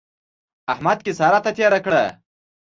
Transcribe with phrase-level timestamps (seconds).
[0.73, 2.03] احمد کيسه راته تېره کړه.